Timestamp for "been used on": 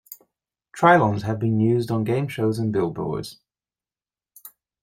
1.37-2.03